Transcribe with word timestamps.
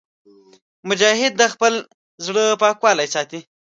مجاهد 0.87 1.33
د 1.37 1.43
خپل 1.53 1.73
زړه 2.25 2.43
پاکوالی 2.61 3.07
ساتي. 3.13 3.39